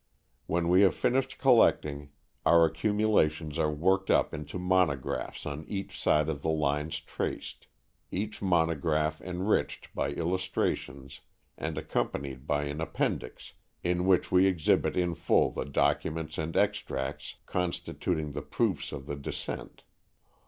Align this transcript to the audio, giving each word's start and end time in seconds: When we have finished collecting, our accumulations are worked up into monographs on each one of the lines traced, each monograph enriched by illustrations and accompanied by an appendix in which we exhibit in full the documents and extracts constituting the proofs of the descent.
When 0.47 0.67
we 0.67 0.81
have 0.81 0.95
finished 0.95 1.37
collecting, 1.37 2.09
our 2.43 2.65
accumulations 2.65 3.59
are 3.59 3.69
worked 3.69 4.09
up 4.09 4.33
into 4.33 4.57
monographs 4.57 5.45
on 5.45 5.63
each 5.67 6.03
one 6.07 6.27
of 6.27 6.41
the 6.41 6.49
lines 6.49 7.01
traced, 7.01 7.67
each 8.09 8.41
monograph 8.41 9.21
enriched 9.21 9.93
by 9.93 10.09
illustrations 10.09 11.21
and 11.55 11.77
accompanied 11.77 12.47
by 12.47 12.63
an 12.63 12.81
appendix 12.81 13.53
in 13.83 14.07
which 14.07 14.31
we 14.31 14.47
exhibit 14.47 14.97
in 14.97 15.13
full 15.13 15.51
the 15.51 15.65
documents 15.65 16.39
and 16.39 16.57
extracts 16.57 17.35
constituting 17.45 18.31
the 18.31 18.41
proofs 18.41 18.91
of 18.91 19.05
the 19.05 19.15
descent. 19.15 19.83